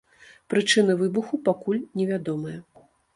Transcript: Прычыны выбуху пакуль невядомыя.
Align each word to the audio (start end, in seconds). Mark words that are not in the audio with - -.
Прычыны 0.53 0.95
выбуху 1.01 1.39
пакуль 1.49 1.83
невядомыя. 2.01 2.59